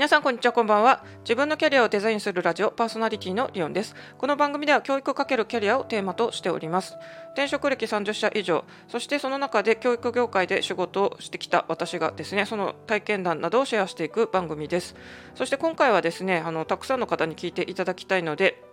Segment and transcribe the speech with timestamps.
[0.00, 1.04] 皆さんこんにちはこんばんは。
[1.24, 3.94] 自分のキャリアをデザインするラジオパーソナリティのリオンです。
[4.16, 6.96] この番組では教育かけるキャリアをテーマとしております。
[7.34, 8.64] 転職歴30社以上。
[8.88, 14.96] そしてその中で教育業界で仕事をしてきた私がですねその体験談などをシェアしていく番組です。
[15.34, 18.64] そして今回はですねあのたくさんの方に聞いていただきたいので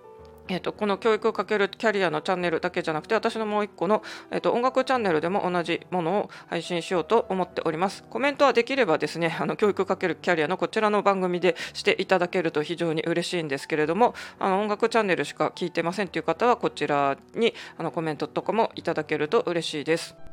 [0.49, 4.01] えーと、この教育をかけるキャリアのチャンネルだけじゃなくて私のもう1個の、
[4.31, 8.03] えーと、音楽チャンネルでも同じものを配信しようと思っております。
[8.09, 20.26] コメントはできればですねあの教育かけるキャリアのこちらの番組でしていただけると非常に嬉しいんですけれどもあの音楽チャンネルしか聞いてませんという方はこちらにあのコメントとかもいただけると嬉しいです。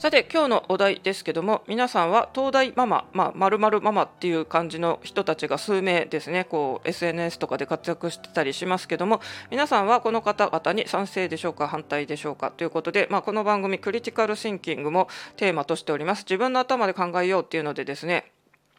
[0.00, 6.44] さて今日のお題ですけども皆さんは東大ママまあ、まるママっていう感じの人たちが数名ですね。
[6.44, 16.20] こう SNS とかで活躍してたりしますけども皆さんはこの方々に賛成でしょうか反対でしょうかということで、まあ、この番組クリティカルシンキングもテーマとしております。
[16.20, 18.32] 自分の頭で考えようっていうのでですね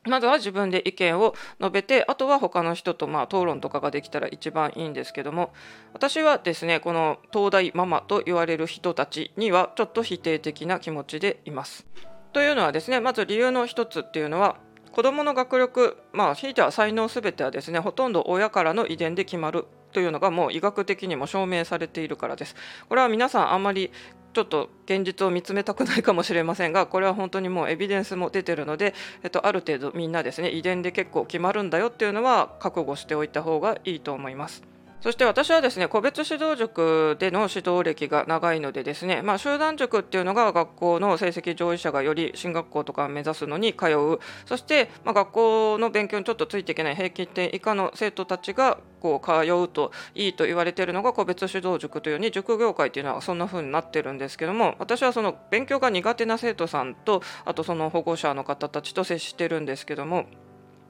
[0.06, 5.54] まずは自分で意見を述べてあとは他の人とまあ討論とかができたら一番いいんですけども
[5.94, 11.86] 私はですねこの東大ママと言われる人たちにはちょっと否定的な気持ちでいます。
[12.34, 14.58] というのはですねまず理由の一つっていうのは
[14.92, 22.56] 子どもの学力まあひいては才能すべてはですねほとんど親からの遺伝で決まるというのがもう医学的にも証明されているからです。
[22.90, 23.92] これは皆さんあんまり
[24.34, 34.64] ちょっと現実を見つめたくないかもしれませんがこれは本当にもうエビデンスも出てるので、えっと、ある程度みんなですね遺伝で結構決まるんだよっていうのは覚悟しておいた方がいいと思います。
[35.02, 44.20] そして私はですね個別指導塾での指導歴が長いのでですね、まあ、集団塾っていうのが学校の成績上位者がより進学校とかを目指すのに通う。
[44.46, 60.28] そして、まあ、学校の勉強にちょっとついていけない平均点以下の生徒たちがこう通うといいと言われているのが個別指導塾というように塾業界というのはそんな風になってるんですけども私はその勉強が苦手な生徒さんとあとその保護者の方たちと接してるんですけども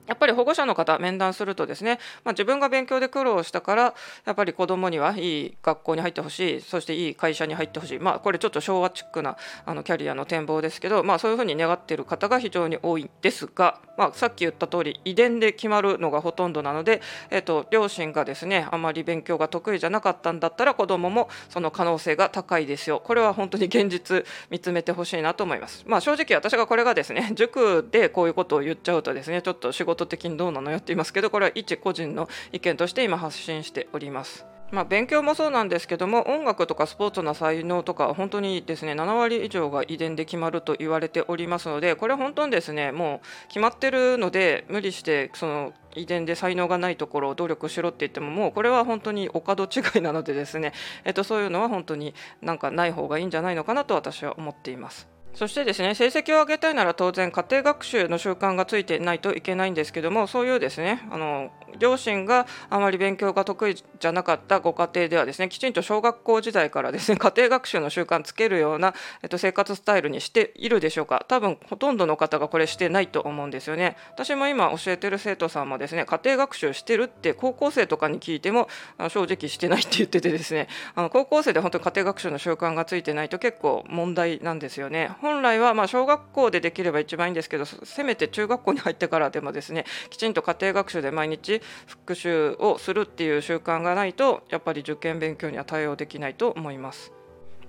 [0.08, 3.94] やっぱり保護者の方面談するとですね、まあ、自分が勉強で苦労したから
[4.26, 25.84] やっぱり子どもにはいい学校に入ってほしいそしていい会社に入ってほしい、まあ、これちょっと昭和チックなあのキャリアの展望ですけど、まあ、そういうふうに願っている方が非常に多いですが、まあ、さっき言った通り遺伝で決まるのがほとんどなので、えーと、両親がですねあまり勉強が得意じゃなかったんだったら子どももその可能性が高いですよこれは本当に現実見つめてほしいなと思います。
[25.86, 34.46] まあ、正直私がこれがですね塾でこういうことを言っちゃうとですねちょっと仕事的にどうなのよって言いますけどこれは一個人の意見として今発信しております。
[34.72, 50.72] まあ、勉強もそうなんですけども音楽とかスポーツの才能とか本当にですね7割以上が遺伝で決まると言われておりますのでこれは本当にですねもう決まってるので無理してその遺伝で才能がないところを努力しろって言ってももうこれは本当にお門違いなのでですね、
[51.04, 55.10] えっと、そういうのは本当になんかない方がいいんじゃないのかなと私は思っています。
[55.34, 68.94] そしてですね成績を上げたいなら当然家庭学習の習慣がついてないといけないんですけどもそういうですねあの両親があまり勉強が得意じゃなかったご家庭ではですねきちんと小学校時代からですね家庭学習の習慣つけるような、
[69.24, 71.26] えっと、生活スタイルにしているでしょうか。
[71.28, 73.96] 多分ほとんどの方がこれしてないと思うんですよね。
[74.14, 78.68] 私も今教えてる生徒さんもですね家庭学習してるって高校生とかに聞いても
[79.10, 85.12] 正直してないって言っててですねあの高校生で本当に家庭学習の習慣がついてないと結構問題なんですよね。
[85.22, 97.14] 本来はま小学校でできれば一番いいんですけどせめて中学校に入ってからでもですねきちんと家庭学習で毎日復習をするっていう習慣がないとやっぱり受験勉強には対応できないと思います。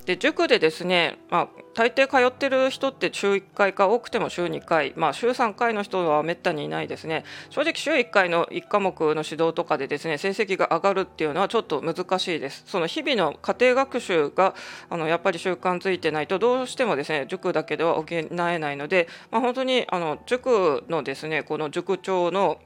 [0.06, 7.24] で塾でですね、まあ、大抵通ってる人って週1回か多くても週2回、まあ、週3回の人はめったにいないですね。
[7.50, 12.64] 正直週1回の1科目の指導とかでですね成績が上がるっていうのはちょっと難しいです。
[12.66, 14.54] その日々の家庭学習が
[14.90, 22.58] あのやっぱり習慣ついてないとどうしてもですね塾だけでは補えないので、まあ、本当にあの塾のですねこの塾長の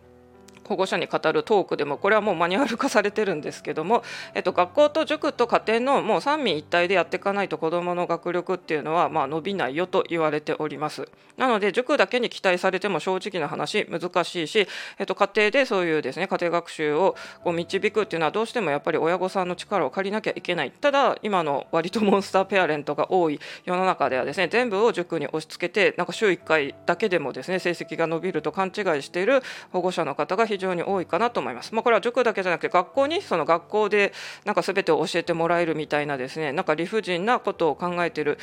[0.67, 4.03] 保護者に語るトークでもこれはもうマニュアル化されてるんですけども、
[4.35, 11.09] えっと、学校と塾と家庭のもう三位一体でやっていかないと子どもの学力っていうのはまあ伸びないよと言われております。
[11.37, 14.67] なので塾だけに期待されても正直な話難しいし、
[14.99, 17.15] えっと、家庭でそういうですね家庭学習を
[17.45, 20.71] こう導くっていうのはどうしてもやっぱり親御さんの力を借りなきゃいけない。
[20.71, 24.49] ただ今の割とモンスターペアレントが多い世の中ではですね。
[24.49, 29.43] 全部を塾に押し付けてなんか週1回だけでもですね成績が伸びると勘違いしている
[29.73, 31.75] 保護者の方が非常に多いかなと思います。
[31.75, 34.13] まあ、これは塾だけじゃなくて学校にその学校で
[34.45, 38.39] なんか全てを教えてもらえるみたいなですねなんか理不尽なことを考えている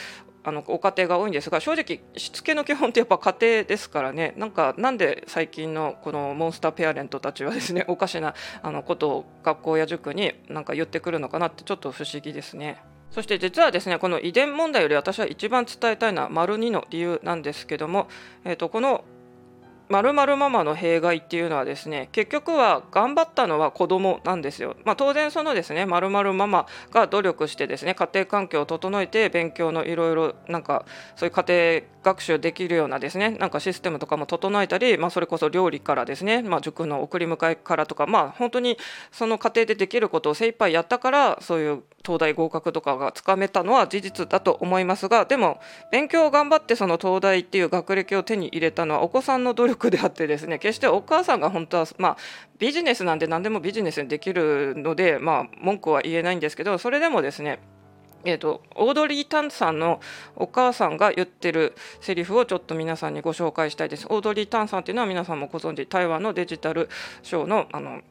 [0.46, 12.84] あのご家庭が多いんですが正直しつけの基本ってやっぱ家庭ですからねなんかなんで最近のこのモンスターペアレントたちはですねおかしなあのことを学校や塾になんか言ってくるのかなってちょっと不思議ですね。
[13.10, 18.08] そして実はですねこの遺伝問題より私は一番伝えたいのは丸2の理由なんですけども、
[18.44, 19.06] えー、とこの
[20.02, 24.76] まるママの弊害っていうのはですね結局は頑張ったのは子供なんですよ。
[24.86, 30.86] まあ、当然そのですねまるママが努力してですね家庭環境を整えて勉強のいろいろなんか
[31.16, 38.78] そういう家庭学習できるようなですねなんかシステムとかも整えたり、まあ、それこそ料理からですね、まあ、塾の送り迎えからとかまあ本当に
[39.12, 45.62] その過程でできることを精一杯やったからそういう東大合格とかがつかめたのは事実だと思いますがでも
[45.92, 52.18] 勉強を頑張ってその東大っていう学歴を手に入れたのはお子さんの努力であってですね決してお母さんが本当はまあ
[52.60, 57.60] ビジネスなんで何でもビジネスにできるのでまあ文句は言えないんですけどそれでもですね
[58.26, 60.00] えーと、オードリー・タンさんの
[60.38, 64.08] お母さんが言ってるセリフをちょっと皆さんにご紹介したいです。
[64.10, 66.90] オードリー・タンさんっていうのは皆さんもご存知台湾のデジタル
[67.22, 68.02] ショーのあの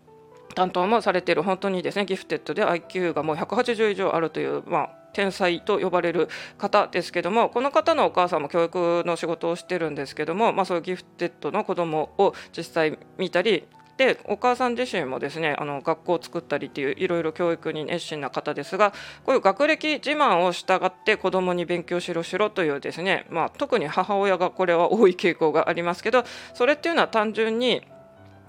[0.55, 6.29] 担当もされている本当にですねギフテッドで IQ がもう180以上あるという、まあ、天才と呼ばれる
[6.59, 13.65] 方ですけどもこの方のお母さんも教育の仕事をしてるんですけども、まあ、そういうギフテッドの子供を実際見たり
[13.97, 18.93] でお母さん自身もですねあの学校を作ったりっていういろいろ教育に熱心な方ですが
[19.25, 26.25] こういう学歴自慢を従って子どもに勉強しろしろというですね、まあ、特に母親がこれは多い傾向がありますけど
[26.55, 27.83] それっていうのは単純に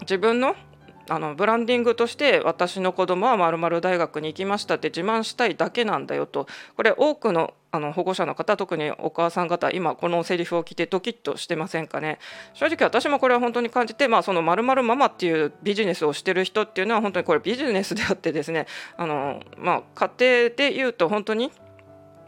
[0.01, 0.55] 自分の
[1.09, 6.47] あのブランディングとして私の子供はまる大学に行きましたって自慢したいだけなんだよと。
[6.75, 12.19] これ多くのあの保護者の方特にお母さん方今このセリフを聞いてドキッとしてませんかね。
[12.53, 18.67] 正直私もこれは本当に感じてまあそのまるママっていうビジネスをしてる人っていうのは本当にこれビジネスであってですね。
[18.95, 21.51] あのまあ家庭で言うと本当に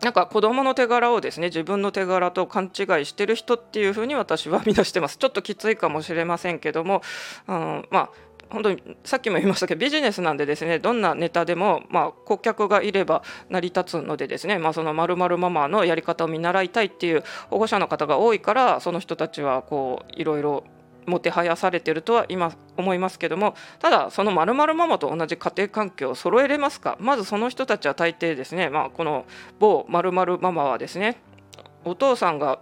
[0.01, 5.17] なんか子供の手柄をですね自分の手柄と勘違いしてる人っていうふうに私は見出してます。
[5.17, 7.01] ちょっときついかもしれませんけども
[7.47, 8.09] あのまあ
[8.49, 20.63] 本当にさっきも言いましたけどビジネスなんでですねどんなネタでも、まあ、顧客がいれば成り立つのでですね、まあ、その〇〇ママのやり方を見習いたいっていう保護者の方が多いからその人たちはこういろいろ
[21.05, 26.97] もてはやされてるとは今思いますけどもただその〇〇ママと同じ家庭環境を揃えれますか？
[26.99, 29.25] まずその人たちは大抵ですね、まあ、この
[29.59, 31.17] 某〇〇ママはですね
[31.83, 32.59] お父さんが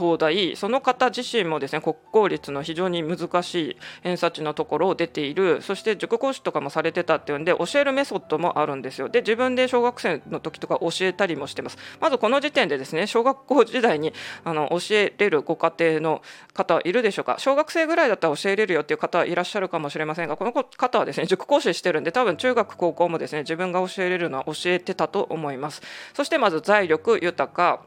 [0.00, 5.60] 東大その方自身もですね国公立の非常に難しい偏差値のところを出ている。
[5.60, 9.10] そして塾講師とかもされてたっていうんで教えるメソッドもあるんですよ。
[9.10, 11.76] で自分で小学生の時とか教えたりもしてます。
[12.00, 14.14] まずこの時点でですね小学校時代に
[14.44, 16.22] あの教えれるご家庭の
[16.54, 17.36] 方いるでしょうか。
[17.38, 25.82] 小学生ぐらいだったら教えれるよっていう方はいらっしゃるかもしれませんがこの方はですね塾講師してるんで多分中学高校もですね自分が教えれるのは教えてたと思います。
[26.14, 27.82] そしてまず財力豊か。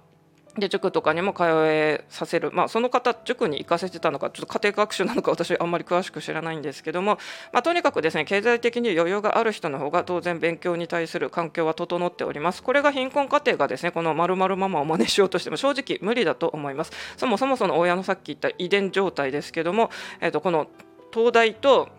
[0.57, 7.17] で塾とかにも通えさせる、まあ、その方塾に行かせてたのかちょっと家庭学習なのか私あんまり詳しく知らないんですけども、
[7.51, 12.61] まあ、とにかくですね経済的に余裕がある人の方が当然勉強に対する環境は整っております。
[12.61, 16.91] これが貧困家庭がですねこの〇〇ママを真似しようとしても正直無理だと思います。
[17.17, 19.89] そもそもその親のさっき言った遺伝状態ですけども、
[20.21, 20.67] えー、とこの
[21.11, 21.89] 東大と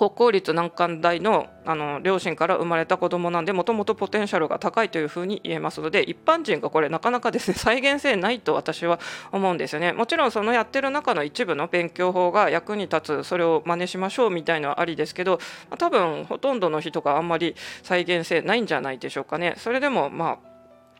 [0.00, 8.98] 国公立難関大のあの両親から生まれた子供なんでもともとポテンシャルが高いというふうに言えますので一般人がこれなかなかですね 再現性ないと私は
[9.30, 9.92] 思うんですよね。
[9.92, 15.38] もちろんそのやってる中の一部の勉強法が役に立つそれを真似しましょうみたいのはありですけど
[15.76, 19.52] 多分ほとんどの人があんまり再現性ないんじゃないでしょうかね。
[19.58, 20.50] それでもまあ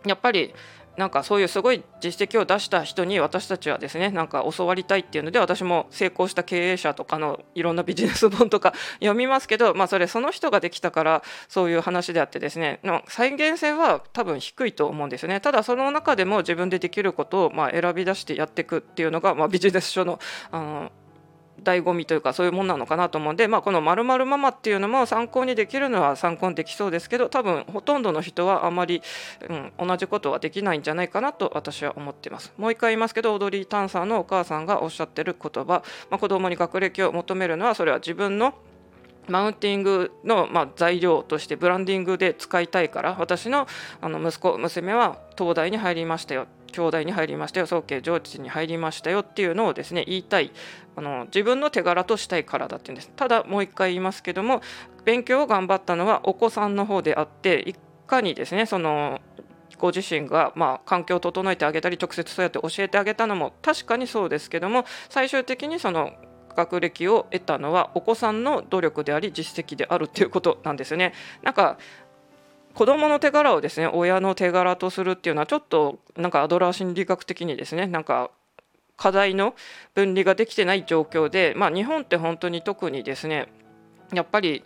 [0.05, 0.55] やっぱり
[0.96, 15.40] なんかそういうすごい実績を出した人に私たちはですねなんか教わりたいっていうので私も成功した経営者とかのいろんなビジネス本とか読みますけど、まあ、それその人ができたからそういう話であってですね再現性は多分低いと思うんですね。
[15.40, 20.18] ただその中でも自分でできることをま選び出してやっていくっていうのが、まあ、ビジネス書の
[20.50, 20.92] あの
[21.62, 29.02] 醍醐味というかそういうもんなのかなと思うんで、まあ、このまるママっていうのも参考にできるのは参考にできそうですけど多分ほとんどの人はあまり、
[29.49, 32.52] うん、同じことはできないんじゃないかなと私は思っています。
[32.57, 38.55] もう一回言いますけどオードリー・タンさんのお母さんがおっしゃってる言葉、まあ、子供に学歴を求めるのはそれは自分の
[39.29, 43.67] マウンティングの、まあ、材料としてブランディングで使いたいから私の
[44.00, 46.47] あの息子娘は東大に入りましたよ。
[46.73, 47.67] 兄弟に入りましたよ。
[47.67, 50.53] 早慶上智に入りましたよっていうのをですね言いたい。
[50.97, 53.11] あの自分の手柄としたいからだっていうんです。
[53.17, 54.61] ただもう一回言いますけども
[55.05, 57.75] 勉強を頑張ったのはお子さんの方であってい
[58.11, 59.21] かにですねその
[59.79, 66.12] ご自身がまあ環境を整えてあげたり直接そうやって教えてあげたのも確かにそうですけども最終的にその
[66.54, 71.12] 学歴を得たのはお子さんの努力であり実績であるということなんですね。
[71.42, 71.78] なんか
[72.75, 78.30] 子どもの手柄をですね親の手柄とするっていうのはちょっとなんかアドラー心理学的にですねなんか
[78.97, 79.54] 課題の
[79.95, 83.49] 分離ができてない状況で、まあ、日本って本当に特にですね
[84.12, 84.62] やっぱり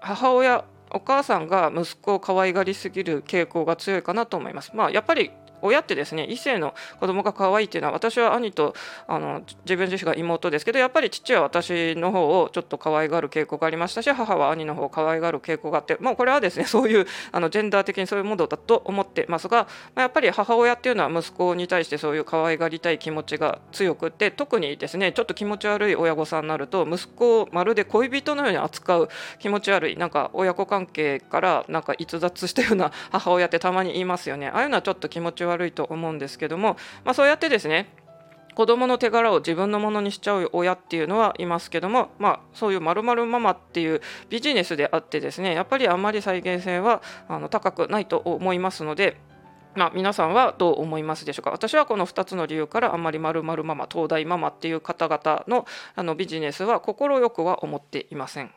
[0.00, 4.72] 母親お母さんが息子を可愛がりすぎる傾向が強いかなと思います。
[4.74, 5.30] まあ、やっぱり
[5.62, 8.74] 親ってですね異性の子供が可愛いっていうのは私は兄と
[9.06, 34.48] あの自分自身が妹ですけどやっぱり父は私の方をちょっと可愛がる傾向がありましたし母は兄の方を可愛がる傾向があってもうこれはですね そういうあのジェンダー的にそういうものだと思ってますが、まあ、やっぱり母親っていうのは息子に対してそういう可愛がりたい気持ちが強くて特にですねちょっと気持ち悪い親御さんになると息子をまるで恋人のように扱う気持ち悪いなんか親子関係からなんか逸脱したような母親ってたまに言いますよね。
[34.48, 37.88] ああいうのはちょっと気持ち悪いと思うんですけども、まあ、そうやってですね
[38.54, 44.00] 子供の手柄を自分のものにしちゃう親っていうのはいますけども、まあ、そういう〇〇ママっていう
[44.30, 49.16] ビジネスであってですねやっぱりあんまり再現性はあの高くないと思いますので。
[49.74, 51.50] まあ、皆さんはどう思いますでしょうか？
[51.52, 56.94] 私はこの2つの理由からあんまり〇〇ママ東大ママっていう方々のあのビジネスは快
[57.30, 58.50] くは思っていません。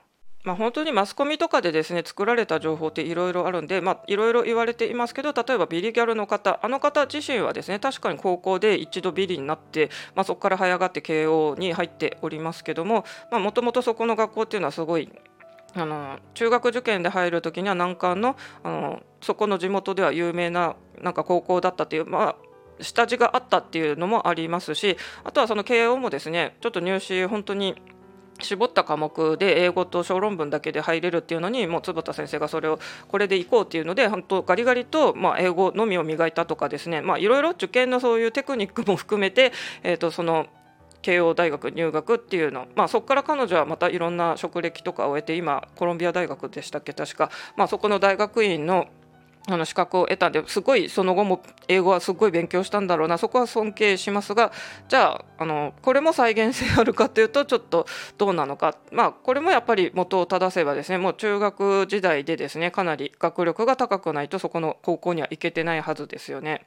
[0.44, 15.12] まあ、本当にマスコミとかでですね作られた情報っていろいろあるんでいろいろ言われていますけど例えばビリギャルの方あの方自身はですね確かに高校で一度ビリになって、まあ、そこから這い上がって慶応に入っておりますけどももともとそこの学校っていうのはすごい
[15.74, 22.36] あの中学受験で入る時には難関のあのそこの地元では有名ななんか高校だったという、まあ、
[22.82, 27.76] 下地があったっていうのもありますしあとはその慶応もですねちょっと入試本当に
[28.46, 39.52] 絞った科目で英語と小論文だけで入れるっていうのにもう坪田先生がそれをこれでいこうっていうので本当ガリガリと、まあ、英語のみを磨いたとかですねいろいろ受験のそういうテクニックも含めて、
[39.84, 40.48] えー、とその
[41.02, 48.88] 慶応大学入学っていうの、まあ、そこから彼女はまたいろんな職歴とかを終えて今コロンビア大学でしたっけ確か、まあ、そこの大学院の
[49.48, 54.52] あの資格を得たんですごいその後も英語はすごい勉強したんだろうなそこは尊敬しますが
[54.88, 66.66] じゃああのこれも再現性あるかというとちょっとどうなのかまあこれもやっぱり元を正せばですねもう中学時代でですねかなり学力が高くないとそこの高校には行けてないはずですよね。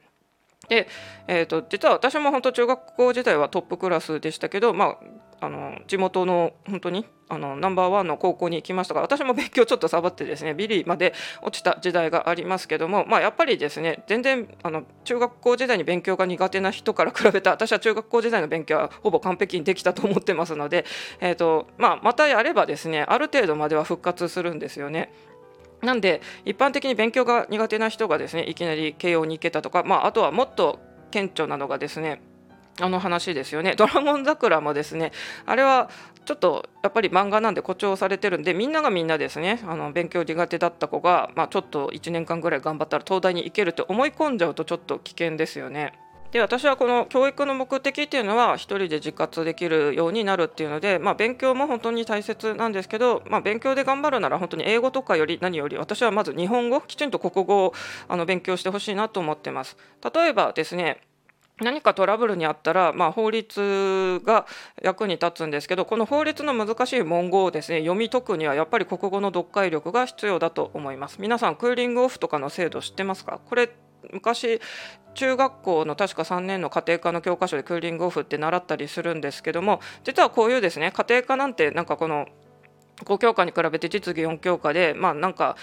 [0.69, 0.87] で、
[1.27, 20.85] えーと、実は私も本当中学校時代はトップクラスでしたけど、まあ、あの地元の本当にあのナンバーワンの高校に行きましたが私も勉強ちょっとサボってですねビリまで落ちた時代がありますけども、まあ、やっぱりですね全然あの中学校時代に勉強が苦手な人から比べた私は中学校時代の勉強はほぼ完璧にできたと思ってますので、
[21.19, 25.11] えーとまあ、またやればですねある程度までは復活するんですよね。
[25.85, 30.79] なんで一般的に勉強が苦手な人がですねいきなり慶応に行けたとか、まあ、あとはもっと
[31.11, 32.21] 顕著なのがですね
[32.81, 35.11] あの話ですよね「ドラゴン桜」もですね
[35.45, 35.89] あれは
[36.25, 45.93] ちょっとやっぱり漫画なんで誇張されてるんでみんながみんなですねあの勉強苦手だった子が、まあ、ちょっと1年間ぐらい頑張ったら東大に行けるって思い込んじゃうとちょっと危険ですよね。
[46.31, 57.73] で私はこの教育の目的っていうのは1人で自活できるようになるっていうので、まあ、勉強も本当に大切なんですけど、まあ、勉強で頑張るなら本当に英語とかより何より私はまず日本語きちんと国語を
[58.09, 59.77] あの勉強してほしいなと思ってます。
[60.13, 60.99] 例えばですね
[61.61, 64.45] 何かトラブルにあったら、まあ、法律が
[64.83, 73.39] 役に立つんですけどこの法律の難しい文言をですね読み解くにはやっぱり国語の読解力が必要だと思います皆さんクーリングオフとかの制度知ってますか？
[73.45, 73.69] これ
[74.11, 74.59] 昔
[75.13, 82.27] 中学校の確か3年の家庭科の教科書でクーリングオフって習ったりするんですけども実はこういうですね家庭科なんてなんかこの
[83.03, 85.55] 5教科に比べて実技4教科でまあなんか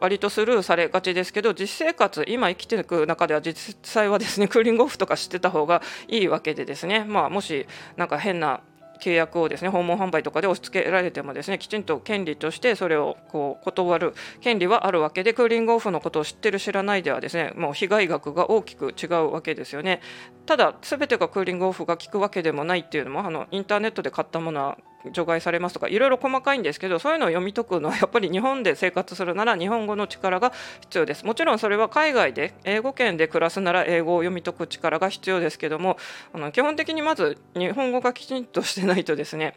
[0.00, 7.04] 割とスルーされがちですけど実生活今生きていく中では実際はですねクーリングオフとか知ってた方がいいわけでですね。
[7.04, 8.60] まあもしなんか変な
[9.04, 20.00] 契約をですね訪問販売とかで押し付けられてもですねきちんと権利としてそれをこう断る権利はあるわけでクーリングオフのことを知ってる知らないではですねもう被害額が大きく違うわけですよね。
[20.46, 24.78] ただ全てがクーリングオフが効くわけでもないっていうのもあのインターネットで買ったものは
[25.12, 31.24] 除外されますとかいろいろ細かいんですけどそういうのを読み解くのは やっぱり日本で生活するなら日本語の力が必要です。
[31.24, 35.96] もちろんそれは海外で英語圏で暮らすなら英語を読み解く力が必要ですけども
[36.32, 39.54] あの基本的にまず日本語がきちんとしてないとですね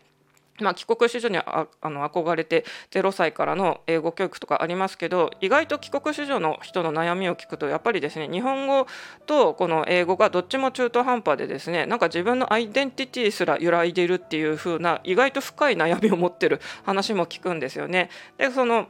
[0.59, 8.87] まあ、帰国子女にああの憧れて0歳からの英語教育とかありますけど意外と帰国子女の人の悩みを聞くとやっぱりですね日本語
[9.25, 18.09] とこの英語がどっちも中途半端でですねなんか自分のアイデンティティすら揺らいでいるっていう風な意外と深い悩みを持ってる話も聞くんですよね。
[18.37, 18.87] でその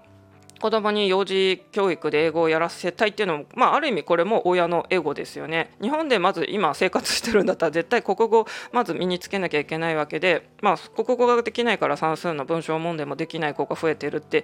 [0.59, 5.71] 子供に幼児教育で英語をやらせたいっていうのも、まあ、ある意味これも親のエゴですよね。
[5.81, 14.43] 日本でまず今生活してるんだったら絶対国語まず身につけなきゃいけないわけで、まあ、国語ができないから算数の文章問題もできない子が増えてるって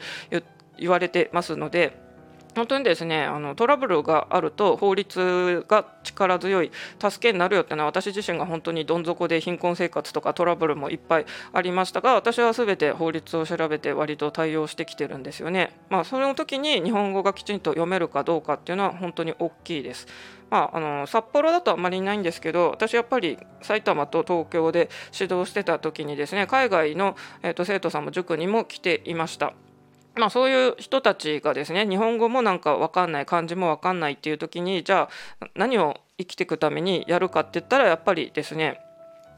[0.78, 2.13] 言われてますので。
[2.56, 15.76] 本当にですねあのトラブルがあると法律が力強い助けになるよっていうのは私自身が本当にどん底で貧困生活とかトラブルもいっぱいありましたが私は全て法律を調べて割と対応してきてるんですよね。
[15.90, 20.08] まあ、その時に日本語がきちんと読めるかどうかっていうのは本当に大きいです。
[20.50, 29.54] まあ、あの札幌だとあまりないんですけど私やっぱり埼玉と東京で指導してた時にですね海外の、えーと生徒さんも塾にも来ていました。
[30.16, 38.80] まあ、そういう人たちがですね日本語もなんか分かんない漢字も分かんないっていう時にじゃあ何を生きていくためにやるかって言ったらやっぱりですね、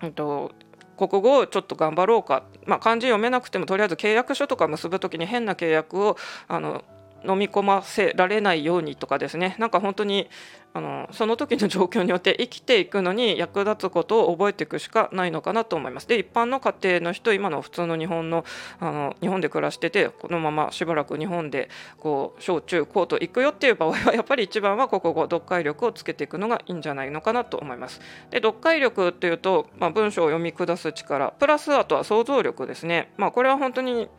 [0.04, 0.52] うんと、
[0.98, 6.18] 国語をちょっと頑張ろうか、まあ、漢字読めなくてもとりあえず契約書とか結ぶ時に変な契約を
[6.48, 6.84] あの
[7.28, 10.30] 飲み込ませられないようにとかですねなんか本当に
[10.76, 16.08] あのその時の状況によって生きていくのに役立つことを覚えていくしかないのかなと思います。
[16.08, 18.44] で一般の家庭の人今の普通の日本の
[18.82, 28.02] あの日本で暮らしててこのまましばらく日本でこう小中高と行くよっていう場合は やっぱり一番は国語読解力をつけていくのがいいんじゃないのかなと思います。
[28.30, 33.14] で読解力っていうと、まあ、文章を読み下す力プラスあとは想像力ですね。
[33.16, 34.10] まあ、これは本当に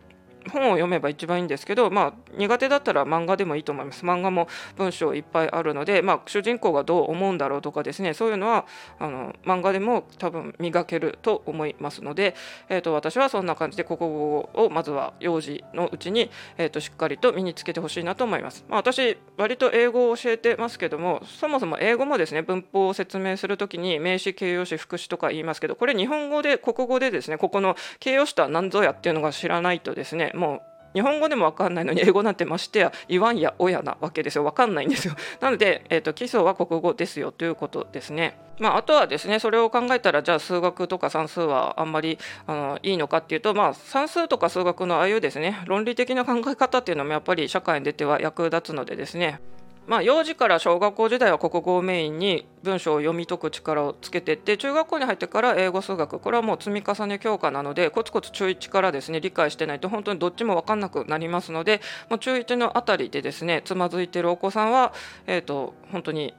[0.51, 4.05] 本を読めば一番いいんですけど、まあ、苦手だったら漫画でもいいと思います。
[4.05, 8.67] 漫画も文章いっぱいあるので、まあ、主人公がどう思うんだろうとかですねそういうのは
[8.99, 12.35] あの漫画でも多分磨けると思いますので、
[12.69, 30.63] えーと、私はそんな感じで国語をまずは幼児のうちに、えーと、しっかりと身につけてほしいなと思います、まあ、私割と英語を教えてますけどもそもそも英語もですね文法を説明するときに名詞形容詞副詞とか言いますけどこれ日本語で国語でですねここの形容詞とは何ぞやっていうのが知らないとですねもう
[30.97, 34.45] 日本語でも分かんないのに英語なんてましてや言わんや親なわけですよ。
[34.45, 35.15] 分かんないんですよ。
[35.41, 38.39] なので、えーと、基礎は国語ですよということですね。
[38.59, 49.41] まあ、あとはですねそれを考えたらじゃあ数学とか算数はあんまりあのいいのかっていうと、まあ、算数とか数学のああいうですね論理的な考え方っていうのもやっぱり社会に出ては役立つのでですね。
[49.87, 64.93] まあ、幼児から小学校時代は国語をメインに文章を読み解く力をつけてって中学校に入ってから英語数学これはもう積み重ね強化なのでコツコツ中1からですね理解してないと本当にどっちも分かんなくなりますのでもう中1のあたりでですねつまずいてるお子さんは、
[65.27, 66.35] えーと、本当に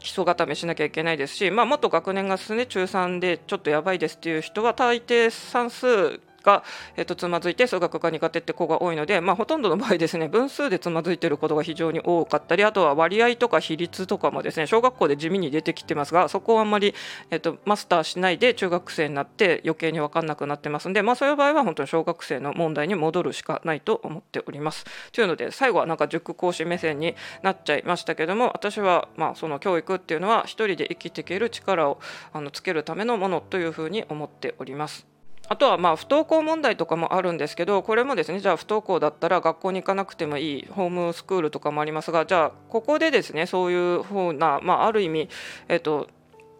[0.00, 6.64] 基礎固めしなきゃいけないですし、まあ、もっと学年が進んで中3でちょっとやばいですっていう人は大抵算数が、
[6.96, 16.94] えー、とつまずいて数学が苦手って子が多いので、まあ、ほとんどの場合ですね分数でつまずいてることが非常に多かったりあとは割合とか比率とかもですね小学校で地味に出てきてますがそこをあんまり、
[17.30, 24.86] えー、とマスターしないで中学生になって余計に分かんなくなってますんで、まあ、そういう場合は本当に小学生の問題に戻るしかないと思っております。
[25.12, 32.00] というので最後はなんか塾講師目線になっちゃいましたけども私はまあその教育っていうのは一人で生きていける力を
[32.32, 35.17] あのつけるためのものというふうに思っております。
[35.50, 45.28] あとはまあ不登校問題とかもあるんですけどこれもですねじゃあ不登校だったら学校に行かなくてもいいホームスクールとかもありますがじゃあここでですねそういうふうな、まあ、ある意味、
[45.68, 46.08] えっと、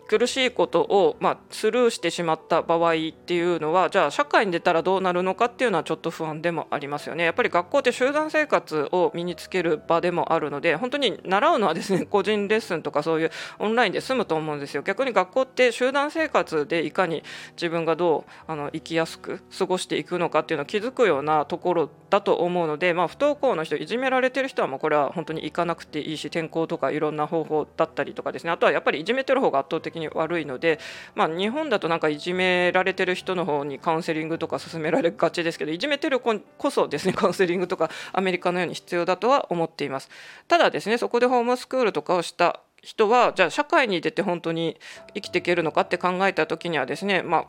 [0.09, 7.25] 苦しいことを、まあ、スルーしてしまった場合っていうのはじゃあ社会に出たらどうなるのかっていうのはちょっと不安でもありますよね。
[7.25, 14.83] やっぱり学校って集団生活を身につける場でもあるので本当に習うのはですね個人レッスンとかそういうオンラインで済むと思うんですよ。
[14.83, 28.51] 逆に学校って集団生活でいかに自分がどうあの生きやすく過ごしていくのかっていうのを気づくようなところだと思うので、まあ、不登校の人いじめられてる人はもうこれは本当に行かなくていいし転校とかいろんな方法だったりとかですね。
[28.51, 30.79] あとはやっぱりいじめてる方が圧倒的に悪いので、
[31.15, 40.09] まあ、日本だとなんかいじめられてる人の方にカウンセリングとか勧められがちですけどいじめてる子こそですねカウンセリングとかアメリカのように必要だとは思っています。
[40.47, 44.79] ただですねそこでホームスクールとかをした人はじゃあ社会に出て本当に
[45.15, 47.47] 生きていけるのかって考えた時にはですねまあ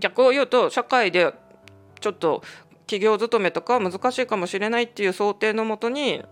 [0.00, 1.32] 逆を言うと社会で
[2.00, 2.42] ちょっと
[2.86, 6.22] 企業勤めとかは難しいかもしれないっていう想定のもとに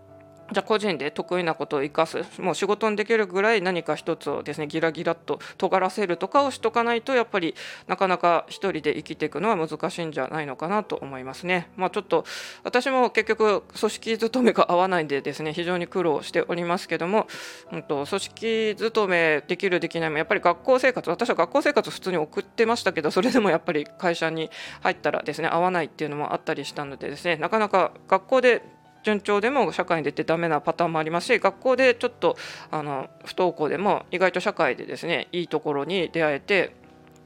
[0.51, 7.55] じゃあ個人で得意なことを生かすもう仕事にできるぐらい何か一つをですねギラギラっと尖らせるとかをしとかないとやっぱり
[7.87, 11.69] なかなか一人で生きていくのは難しいんじゃないのかなと思いますね。
[11.75, 12.25] まあ、ちょっと
[12.63, 17.27] 私も結局組織勤めが合わないんでですね非常に苦労しておりますけども、
[17.71, 24.49] うんと、組織勤めできるできないもやっぱり学校生活私は学校生活普通に送ってましたけどそれでもやっぱり会社に
[24.81, 28.61] 入ったらですね合わないっていうのもあったりしたのでですねなかなか学校で
[29.05, 32.35] 順調でも社会に出てダメなパターンもありますし学校でちょっと
[32.71, 36.71] あの不登校でも意外と社会でですねいいところに出会えて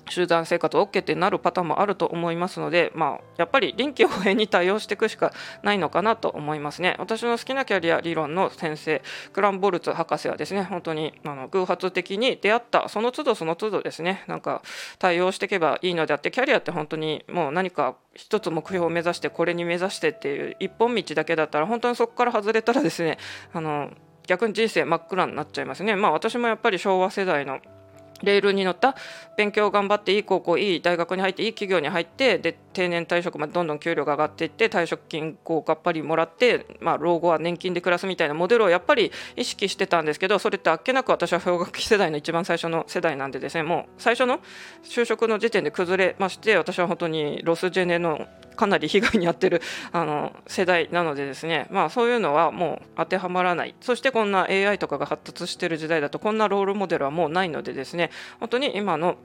[0.10, 5.32] 集団生活 OK ってなるパターンもあると思いますので、まあ、やっぱり臨機応変に対応していくしか
[5.64, 6.96] ないのかなと思いますね。
[7.00, 9.02] 私の好きなキャリア理論の先生
[9.34, 14.62] クランボルツ博士はですね本当にあの偶発的に出会ったその都度その都度ですねなんか
[14.98, 23.18] 対応していけばいいのであってキャリアって本当にもう何か一つ目標を目指してこれに目指してっていう一本道だけだったら本当にそこから外れたらですね
[23.54, 23.92] あの
[24.28, 25.96] 逆に人生真っ暗になっちゃいますね。
[25.96, 27.60] まあ私もやっぱり昭和世代の
[28.24, 28.96] レールに乗った
[29.38, 44.40] 勉強頑張っていい高校いい大学に入っていい企業に入ってで定年退職までどんどん給料が上がっていって退職金こうがっぱりもらって、まあ、老後は年金で暮らすみたいなモデルをやっぱり意識してたんですけどそれってあっけなく私は氷河期世代の一番最初の世代なんでですねもう最初の
[44.84, 48.28] 就職の時点で崩れまして私は本当にロスジェネの
[48.60, 49.62] かなり被害に遭ってる
[49.94, 53.74] あの世代なのでですね、まあ、そういうのはもう当てはまらない。
[53.80, 58.10] そしてこんな AI とかが発達してる時代だとこんなロールモデルはもうないのでですね。
[58.42, 59.16] 本当に今の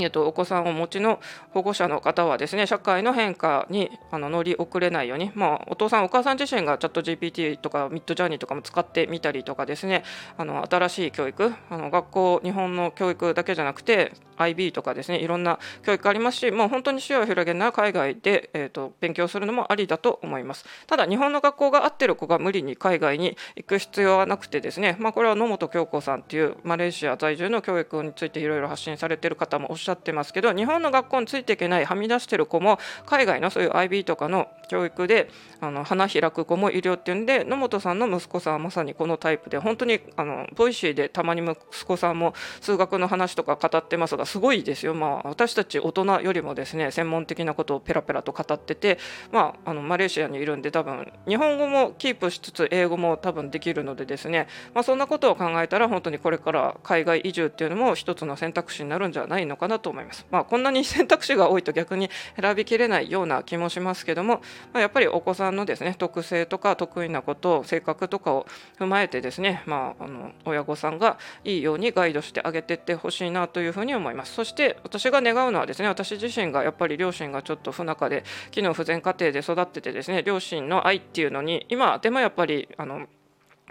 [0.00, 1.18] えっと、お子さんをお持ちの
[1.50, 10.04] 保護者の方はですね社会の変化にあの乗り遅れないように、まあ、お父さんお母さん自身がチャット GPT とかミッドジャーニーとかも使ってみたりとかですね。
[10.36, 20.64] あの新しい教育あの学校日本の教育だけじゃなくて IB とかですねいろんな教育ありますしもう本当に視野を広げるなら海外で、えーと、勉強するのもありだと思います。
[20.86, 48.98] ただ日本の学校が合ってる子が無理に海外に行く必要はなくてですね、まあ、これは野本京子さんっていうマレーシア在住の教育についていろいろ発信されてる方もおっしゃってますけど日本の学校についていけないはみ出してる子も海外のそういう IB とかの教育であの花開く子もいるよっていうんで野本さんの息子さんはまさにこのタイプで本当にあの Voicy でたまに息子さんも数学の話とか語ってますがすごいですよ、まあ、私たち大人よりもですね専門的なことをペラペラと語ってて、
[49.32, 60.26] まあ、あのマレーシアにいるんで多分日本語もキープしつつ英語も多分できるのでですね、まあ、そんなことを考えたら本当にこれから海外移住っていうのも一つの選択肢になるんじゃないのかなと思います。
[60.30, 62.10] まあ、こんなに選択肢が多いと 逆に
[62.40, 68.46] 選びきれないような気もしますけども、まあ、やっぱりお子さんのですね特性とか得意なこと性格とかを
[68.78, 74.17] 踏まえてですね、まあ、あの親御さんがいいようにガイドしてあげてってほしいなというふうに思います。
[74.24, 83.06] そして私が願うのはですね私自身がやっぱり両親がちょっと不仲で機能不全家庭で育っててですね両親の愛っていうのに今でもやっぱりあの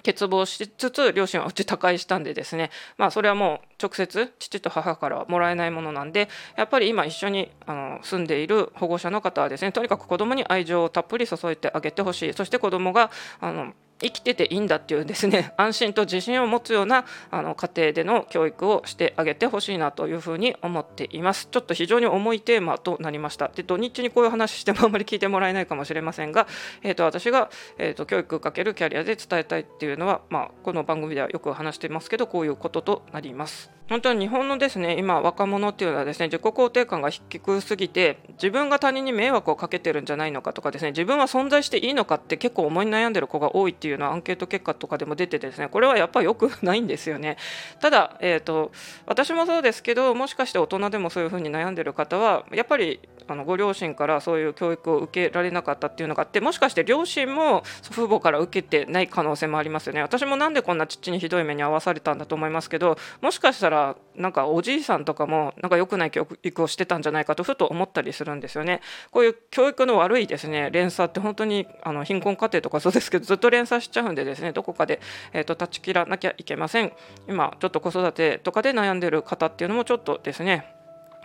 [0.03, 12.33] 欠乏しつつ両親はうち他界したんでですねまあそれはもう直接父と母からはもらえないものなんでやっぱり今一緒にあの住んでいる保護者の方はですねとにかく子供に愛情をたっぷり注いであげてほしい。
[12.33, 21.47] そして子供があの生きてていいんだっていうですね 安心と自信を持つようなあの家庭での教育をしてあげてほしいなというふうに思っています。
[21.49, 23.49] ちょっと非常に重いテーマとなりました。
[23.49, 26.47] で土日にこういう話してもあまり聞いてもらえないかもしれませんが、
[26.83, 33.76] えーと、私が、えーと、教育かけるキャリアで伝えたいっていうのは、まあ、この番組ではよく話していますけどこういうこととなります。
[33.89, 47.37] 本当に日本のですね今若者っていうのはですね自己肯定感が低すぎて自分が他人に迷惑をかけてるんじゃないのかとかですね自分は存在していいのかって結構思い悩んでる子が多いっていうのはアンケート結果とかでも出てですねこれはやっぱり良くないんですよね。
[47.79, 48.71] ただ、えーと、
[49.05, 60.01] 私もそうですけどもしかして大人でもそういうふうに悩んでる方はやっぱりあのご両親からそういう教育を受けられなかったっていうのがあってもしかして両親も祖父母から受けてない可能性もありますよね。
[60.01, 68.81] 私もなんでこんな父にひどい目に遭わされたんだと思いますけどもしかしたららなんかおじいさんとかもなんか良くない教育をしてたんじゃないかとふと思ったりするんですよね。
[69.11, 74.99] こういう教育の悪いですね連鎖って本当にあの貧困家庭とかそうですけどずっと連鎖しちゃうんでですねどこかで、
[75.33, 76.93] えーと、断ち切らなきゃいけません。
[77.27, 80.76] 今ちょっと子育てとかで悩んでる方っていうのもちょっとですね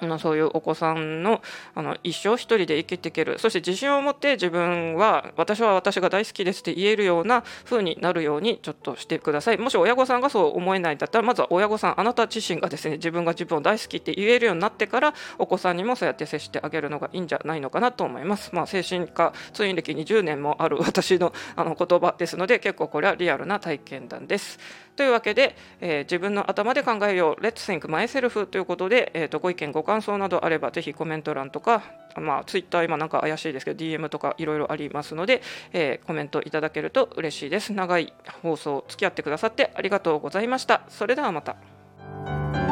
[0.06, 1.42] のそういうお子さんの
[1.74, 3.38] あの一生一人で生きていける。
[3.38, 9.58] そして自信を持って自分は私は私が大好きですって言えるような風になるようにちょっとしてください。
[9.58, 18.54] もし親御さんがそう思えないんだったらまずは親御さんあなた自身がですね自分が自分を大好きって言えるようになってからお子さんにもそうやって接してあげるのがいいんじゃないのかなと思います。
[18.54, 24.58] まあ精神科通院歴20年もある私のあの言葉ですので結構これはリアルな体験談です。
[24.96, 31.82] というわけで、えー、自分の頭で考えよう Let's think myself ということで、えーと、ご意見ご感想などあればぜひコメント欄とか、
[32.16, 37.72] まあ、Twitter 今なんか怪しいですけど DM とかいろいろありますので、えー、コメントいただけると嬉しいです。
[37.72, 40.82] 長い放送付き合ってくださってありがとうございました。
[40.88, 42.71] それではまた。